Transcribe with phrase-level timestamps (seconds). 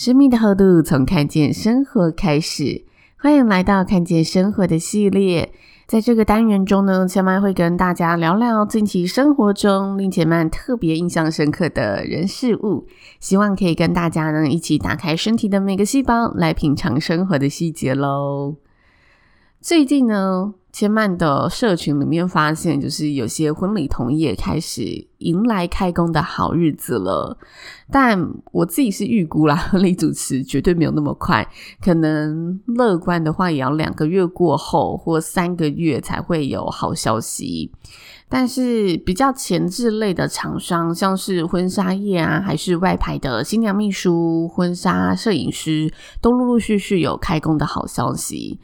[0.00, 2.86] 生命的厚度从看见生活开始，
[3.18, 5.52] 欢迎来到看见生活的系列。
[5.86, 12.86] 在这个单元中呢，千嫚会跟大家聊聊近期生活中令千嫚特别印象深刻的人事物，
[13.18, 18.56] 希望可以跟大家呢一起打开身体的每个细胞，来品尝生活的细节喽。
[19.60, 27.36] 最近呢，千嫚的社群里面发现，就是有些婚礼同业开始迎来开工的好日子了。
[27.90, 28.18] 但
[28.52, 31.46] 我自己是预估啦，婚礼主持绝对没有那么快，
[31.82, 37.72] 可能乐观的话也要两个月过后或三个月才会有好消息。
[38.28, 48.60] 但是比较前置类的厂商，像是婚纱业啊，还是外拍的新娘秘书、婚纱摄影师，都陆陆续续有开工的好消息。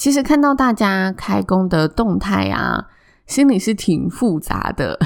[0.00, 2.86] 其实看到大家开工的动态啊，
[3.26, 4.98] 心里是挺复杂的。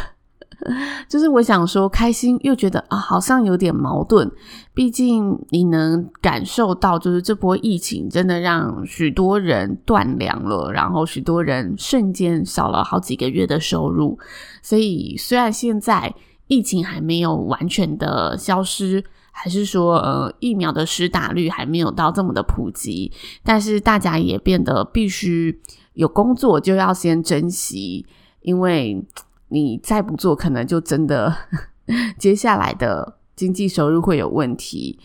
[1.11, 4.31] 就是我想说，开心又觉得啊，好像有点矛盾。
[4.73, 14.17] 毕竟你能感受到，就是这波疫情真的让许多人断粮了，然后许多人瞬间少了好几个月的收入。
[14.63, 16.15] 所以虽然现在
[16.47, 19.03] 疫情还没有完全的消失。
[19.37, 25.61] 还是说，呃，疫苗的施打率还没有到这么的普及，但是大家也变得必须
[25.95, 28.07] 有工作就要先珍惜，
[28.43, 29.05] 因为
[29.49, 31.37] 你再不做，可能就真的
[32.17, 35.01] 接下来的经济收入会有问题。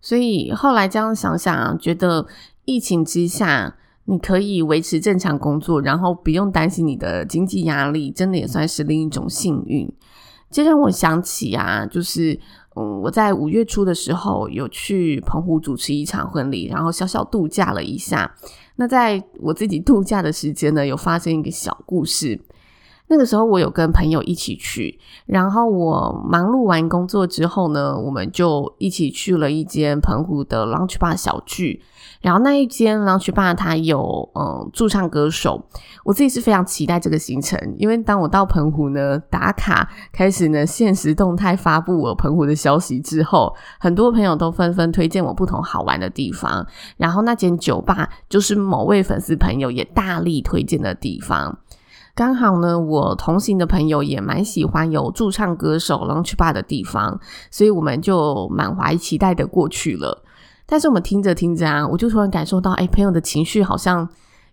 [0.00, 2.26] 所以后来这样想想，觉得
[2.64, 9.92] 疫情之下你可以维持正常工作，然后不用担心你的经济压力，真的也算是另一种幸运。
[10.50, 12.38] 这让我想起啊，就是。
[12.74, 18.34] 嗯，我在五月初的时候有去澎湖主持一场婚礼，然后小小度假了一下。
[18.76, 22.40] 那在我自己度假的时间呢，有发生一个小故事。
[23.12, 31.82] 那个时候我有跟朋友一起去，然后我忙碌完工作之后呢，我们就一起去了一间澎湖的 lunch bar 小聚。
[32.22, 35.62] 然后那一间 lunch bar 它有嗯驻唱歌手，
[36.04, 46.66] 我自己是非常期待这个行程，因为当我到澎湖呢打卡，开始呢限时动态发布我澎湖的消息之后，很多朋友都纷纷推荐我不同好玩的地方。
[46.96, 51.58] 然后那间酒吧就是某位粉丝朋友也大力推荐的地方。
[52.14, 57.18] 刚好呢，我同行的朋友也蛮喜欢有驻唱歌手 lounge bar 的地方，
[57.50, 60.22] 所以我们就满怀期待的过去了。
[60.66, 64.06] 但是我们听着听着啊，我就突然感受到，哎，朋友的情绪好像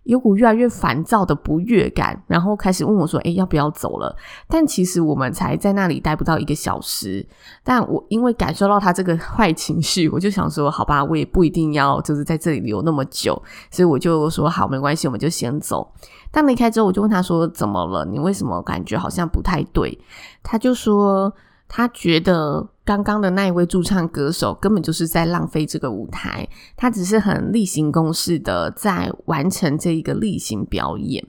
[0.04, 4.16] 有股越来越烦躁的不悦感，然后开始问我说，哎，要不要走了？
[4.48, 7.26] 但其实我们才在那里待不到一个小时，
[7.62, 13.40] 但我因为感受到他这个坏情绪，我就想说，好吧，我也不一定要就是在这里留那么久，
[13.70, 15.92] 所以我就说好，没关系，我们就先走。
[16.30, 18.04] 但离开之后，我就问他说，怎么了？
[18.04, 19.98] 你为什么感觉好像不太对？
[20.42, 21.32] 他就说。
[21.72, 31.24] 他觉得刚刚的那一位驻唱歌手根本就是在浪费这个舞台，他只是很例行公事的在完成这一个例行表演。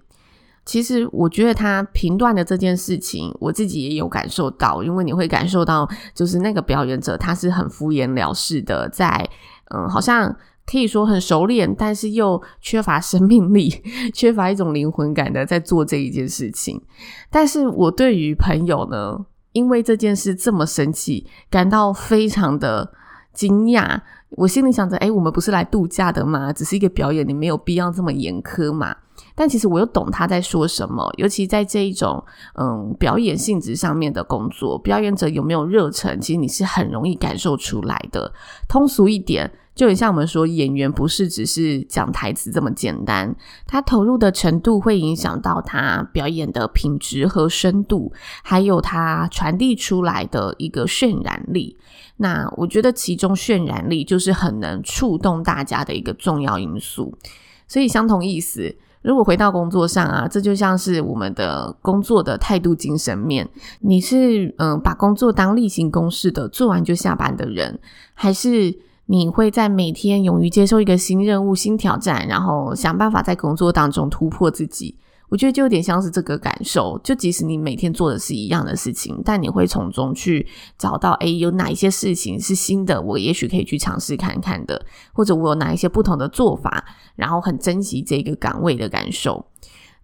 [0.66, 9.29] 其实我觉得他评断的这件事情，我自己也有感受到，因为你会感受到，就是那个表演者他是很敷衍了事的，在
[9.69, 10.35] 嗯，好像
[10.66, 13.69] 可以说很熟练，但是又缺乏生命力，
[14.16, 16.81] 缺乏一种灵魂感的在做这一件事情。
[17.29, 19.23] 但是我对于朋友呢，
[19.53, 22.91] 因为这件事这么生气，感到非常的
[23.34, 24.00] 惊讶。
[24.31, 26.53] 我心里想着，诶，我们不是来度假的吗？
[26.53, 28.95] 只是一个表演，你没有必要这么严苛嘛。
[29.35, 32.24] 但其实我又懂他在说什么，尤其在这一种
[32.56, 38.31] 嗯表演性质上面的工作，表演者有没有热忱，其实你是很容易感受出来的。
[38.68, 39.51] 通俗一点。
[39.73, 43.33] 就很像我们说，演员不是只是讲台词这么简单，
[43.65, 48.12] 他投入的程度会影响到他表演的品质和深度，
[48.44, 51.77] 还有他传递出来的一个渲染力。
[52.18, 57.17] 那我觉得其中渲染力就是很能触动大家的一个重要因素。
[57.65, 67.79] 所以相同意思，如果回到工作上啊，这就像是我们的工作的态度精神面，你是嗯把工作当例行公事的做完就下班的人，
[68.13, 68.77] 还是？
[69.12, 74.98] 你会在每天勇于接受一个新任务、新挑战，然后想办法在工作当中突破自己。
[75.28, 80.48] 我觉得就有点像是这个感受，就即使你每天做的是一样的事情，但你会从中去
[80.78, 84.81] 找到，诶，有哪一些事情是新的，我也许可以去尝试看看的，
[85.12, 86.86] 或者我有哪一些不同的做法，
[87.18, 89.46] 然后很珍惜这个岗位的感受。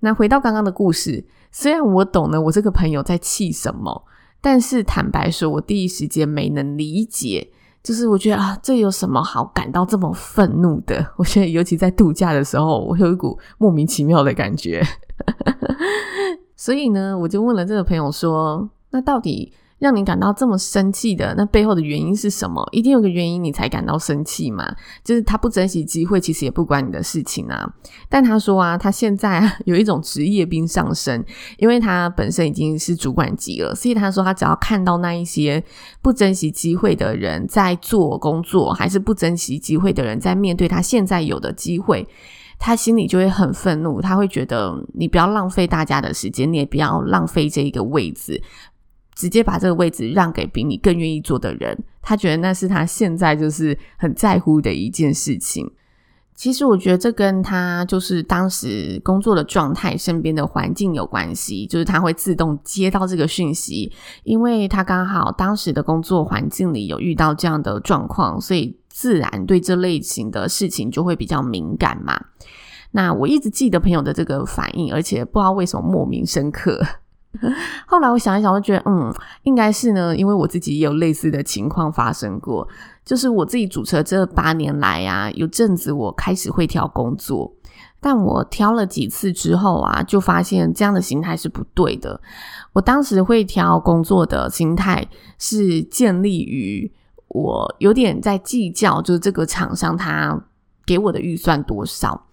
[0.02, 4.04] 那回到刚刚的故事，虽然我懂了我这个朋友在气什么，
[4.42, 7.52] 但是坦白说，我第一时间没能理解。
[7.88, 11.08] 就是我觉得啊，这有什么好感到这么愤怒的？
[11.16, 14.84] 我觉得尤其在度假的时候，我有一股莫名其妙的感觉。
[16.58, 22.68] 所以呢，我就问了这个朋友说：“那到底？”让你感到这么生气的那背后的原因是什么？
[22.72, 24.66] 一定有个原因你才感到生气嘛？
[25.04, 27.68] 就是他不珍惜机会，其实也不关你的事情啊。
[28.10, 31.24] 但他说啊，他现在 有一种职业病上升，
[31.58, 35.64] 因为他本身已经是主管级了，所以他说他只要看到那一些
[36.02, 42.08] 不珍惜机会的人在做工作，还是不珍惜机会的人在面对他现在有的机会，
[42.58, 44.02] 他心里就会很愤怒。
[44.02, 48.42] 他会觉得你不要浪费大家的时间，你也不要浪费这一个位置。
[49.18, 55.68] 直接把这个位置让给比你更愿意做的人，他觉得那是他现在就是很在乎的一件事情。
[56.36, 63.92] 其实我觉得这跟他就是当时工作的状态、身边的环境有关系，就是他会自动接到这个讯息，
[64.24, 72.26] 因为他刚好当时的工作环境里有遇到这样的状况，所以自然对这类型的事情就会比较敏感嘛。
[72.92, 76.80] 那我一直记得朋友的这个反应，而且不知道为什么莫名深刻。
[77.86, 79.14] 后来我想一想，我觉得嗯，
[79.44, 82.68] 应该是呢，因为我自己也有类似的情况发生过。
[83.06, 87.54] 就是我自己主持这八年来啊，有阵子我开始会挑工作，
[88.02, 92.20] 但我挑了几次之后啊，就发现这样的心态是不对的。
[92.74, 95.08] 我当时会挑工作的心态
[95.40, 96.92] 是建立于
[97.30, 100.38] 我有点在计较，就是这个厂商他
[100.86, 102.26] 给我的预算多少。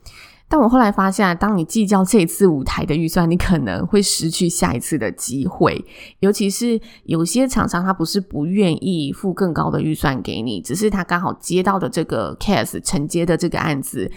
[0.46, 5.85] 但我后来发现，当你计较这一次舞台的预算，你可能会失去下一次的机会。
[6.20, 14.08] 尤其是有些厂商，他不是不愿意付更高的预算给你，只是他刚好接到的这个 case 承接的这个案子，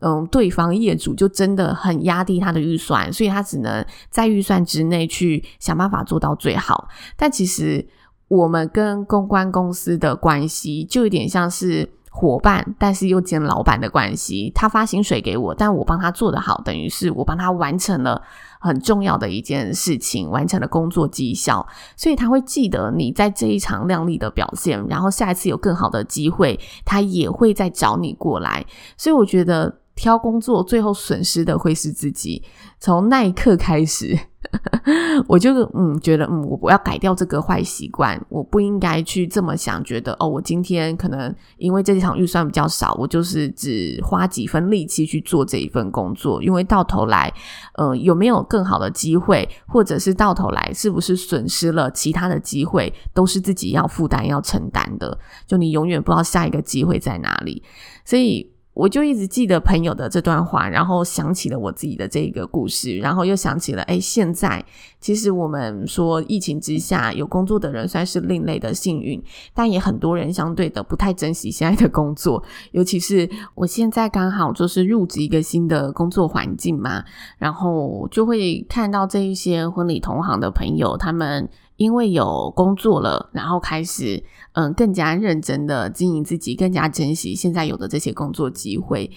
[0.00, 6.88] 嗯，对方业主就真的很压低他的预算，所以他只能在预算之内去想办法做到最好。
[7.16, 7.86] 但其实
[8.28, 11.95] 我们跟公关公司的关系，就有点像是。
[12.18, 14.50] 伙伴，但是又兼老板的关系。
[14.54, 18.22] 他发薪水给我，但我帮他做得好，等于是我帮他完成了
[18.58, 21.66] 很重要的一件事情，完成了工作绩效。
[21.94, 28.64] 所以他会记得你在这一场亮丽的表现，然后下一次有更好的机会，他也会再找你过来。
[28.96, 32.44] 所以我觉得挑工作最后损失的会是自己。
[32.78, 34.16] 从那一刻开始。
[35.26, 47.32] 我就嗯觉得嗯，我我要改掉这个坏习惯，我不应该去这么想，觉得哦，我今天可能因为这一场预算比较少，我就是只花几分力气去做这一份工作，因为到头来，
[47.74, 57.64] 呃，有没有更好的机会，或者是到头来是不是损失了其他的机会，都是自己要负担要承担的，就你永远不知道下一个机会在哪里，
[58.04, 58.54] 所以。
[58.76, 64.62] 我就一直记得朋友的这段话，然后想起了我自己的这个故事，然后又想起了，诶，现在
[65.00, 69.20] 其实我们说疫情之下有工作的人算是另类的幸运，
[69.54, 77.02] 但也很多人相对的不太珍惜现在的工作，尤其是我现在刚好就是入职一个新的工作环境嘛，
[77.38, 81.48] 然后就会看到这一些婚礼同行的朋友，他们。
[81.76, 89.10] 因为有工作了，然后开始嗯更加认真的经营自己，更加珍惜现在有的这些工作机会。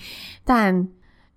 [0.43, 0.87] 但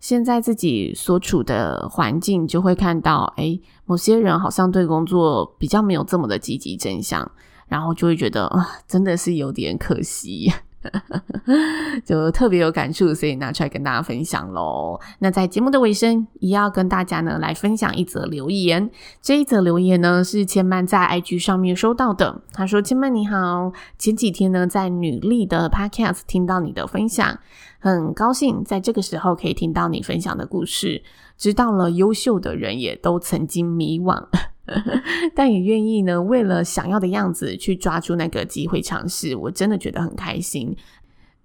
[0.01, 7.31] 现在自己所处的环境，就会看到，诶，某些人好像对工作比较没有这么的积极正向，
[7.69, 10.53] 然后就会觉得啊，真的是有点可惜。
[12.05, 15.01] 就特别有感触，所以拿出来跟大家分享喽。
[15.19, 18.91] 那在节目的尾声，也要跟大家呢来分享一则留言。
[19.21, 22.43] 这一则留言呢是千曼在 IG 上面收到的。
[22.53, 27.39] 他说：“千曼你好，前几天呢在女力的 Podcast 听到你的分享，
[27.81, 31.03] 很高兴在这个时候可以听到你分享的故事，
[31.37, 34.27] 知道了优秀的人也都曾经迷惘。
[35.35, 40.75] ”但也愿意呢，为了想要的样子去抓住那个机会尝试，我真的觉得很开心。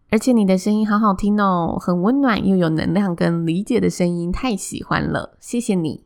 [0.09, 6.03] 而且你的声音好好听哦，很温暖又有能量跟理解的声音，太喜欢了，谢谢你！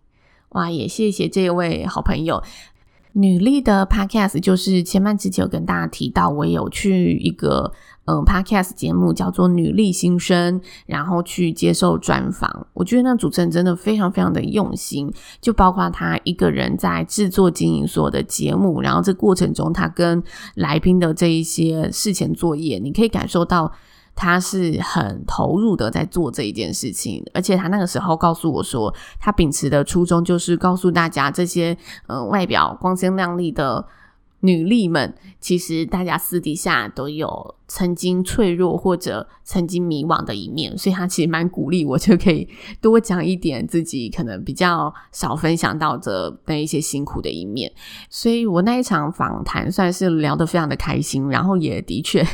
[0.49, 2.41] 哇，也谢谢这位好朋友。
[3.13, 7.71] 女力的 Podcast 就是前半之前有跟大家提到，我有去一个。
[8.05, 12.67] 嗯，Podcast 节目叫做《女力新生》，然后去接受专访。
[12.73, 20.21] 我觉得那主持人真的非常非常的用心，就包括他一个人在制作经营所有的节目，然后这过程中他跟
[20.55, 23.71] 来宾的这一些事前作业，你可以感受到。
[24.21, 31.75] 他是很投入的在做这一件事情，而且他那个时候告诉我说，他秉持的初衷就是告诉大家，这些
[32.05, 33.83] 呃外表光鲜亮丽的。
[34.41, 42.47] 女力们，其实大家私底下都有曾经脆弱或者曾经迷惘的一面，所以他其实蛮鼓励我，就可以
[42.81, 47.71] 多讲一点自己可能比较少分享到的那一些辛苦的一面。
[48.09, 52.25] 所以我那一场访谈算是聊得非常的开心，然后也的确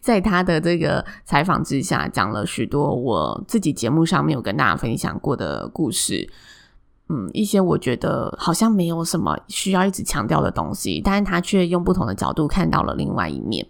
[0.00, 6.30] 在他的这个采访之下，讲了许多我自己节目上面有跟大家分享过的故事。
[7.10, 13.66] 嗯，一些我觉得好像没有什么需要一直强调的东西，但是他却用不同的角度看到了另外一面。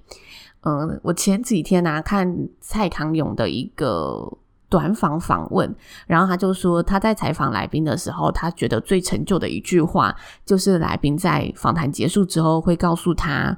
[0.62, 4.28] 嗯，我前几天呢、看蔡康永的一个
[4.68, 5.72] 短访访问，
[6.08, 10.12] 然后他就说他在采访来宾的时候，他觉得最成就的一句话，
[10.44, 13.56] 就是来宾在访谈结束之后会告诉他：“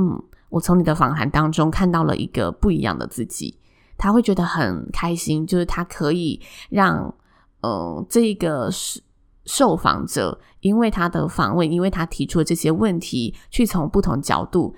[0.00, 3.58] 嗯，我从你的访谈当中看到了一个不一样的自己。”
[3.98, 7.14] 他会觉得很开心，就是他可以让
[7.60, 9.02] 嗯这个是。
[9.50, 14.76] 受访者因为他的访问，因为他提出的这些问题，去从不同角度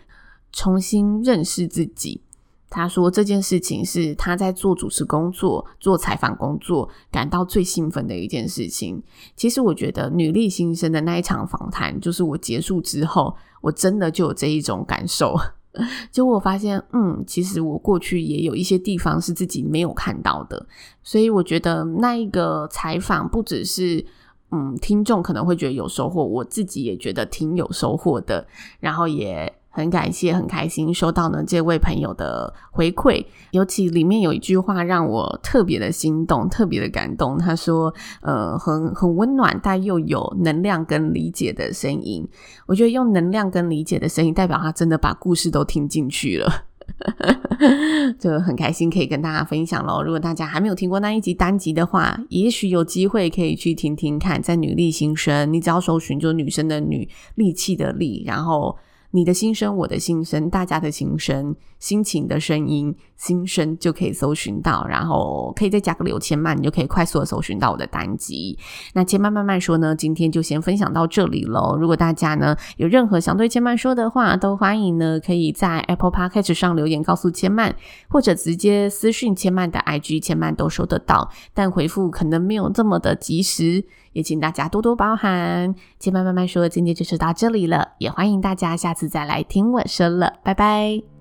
[0.50, 2.22] 重新认识自己。
[2.70, 9.02] 他说这件事情是他在做主持工作、做采访工作感到最兴奋的一件事情。
[9.36, 15.36] 其实我觉得女力新生的那一场访谈，就是我结束之后，我真的就有这一种感受。
[16.10, 20.66] 就我发现，嗯，其实我过去也有一些地方是自己没有看到的，
[21.02, 24.06] 所以我觉得那一个采访不只是。
[24.52, 28.47] 嗯，听众可能会觉得有收获，我自己也觉得挺有收获的。
[28.80, 37.38] 然后也很感谢、很开心收到呢这位朋友的回馈，尤其里面有一句话让我特别的心动、特别的感动。
[37.38, 42.28] 他说：“呃，很很温暖，但又有能量跟理解的声音。”
[42.68, 46.66] 我觉得用能量跟理解的声音，代表他真的把故事都听进去了。
[48.18, 50.02] 就很开心可以跟大家分享喽。
[50.02, 54.40] 如果大家还没有听过那一集单集的话，也许有机会可以去听听看。
[54.40, 58.76] 在女力新生，你只要搜寻就女生的女，力气的力，然后。
[59.14, 68.59] 你的心声，我的心声，大家的心声，心情的声音，心声就可以搜寻到，然后可以再加个刘千曼，你就可以快速的搜寻到我的单集。
[68.95, 71.76] 那千曼慢慢说呢，今天就先分享到这里喽。
[71.78, 77.76] 如果大家呢有任何想对千曼说的话，都欢迎呢可以在 Apple Podcast 上留言告诉千曼，
[78.09, 83.85] 或者直接私讯千曼的 IG，千曼都收得到，但回复可能没有这么的及时。
[84.12, 85.75] 也请大家多多包涵。
[85.99, 91.12] 千曼慢慢说，今天就说到这里了，也欢迎大家下次再来听我说了，拜拜。